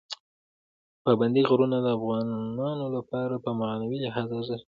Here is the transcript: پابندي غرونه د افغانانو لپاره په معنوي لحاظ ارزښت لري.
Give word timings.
پابندي 1.03 1.41
غرونه 1.49 1.77
د 1.81 1.87
افغانانو 1.97 2.85
لپاره 2.97 3.35
په 3.43 3.49
معنوي 3.59 3.97
لحاظ 4.05 4.27
ارزښت 4.37 4.51
لري. 4.59 4.59